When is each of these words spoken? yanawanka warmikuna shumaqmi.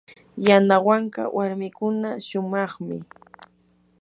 yanawanka 0.47 1.21
warmikuna 1.37 2.09
shumaqmi. 2.27 2.97